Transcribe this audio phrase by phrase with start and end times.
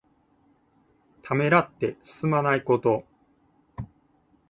[1.21, 3.05] ためらって進まないこと。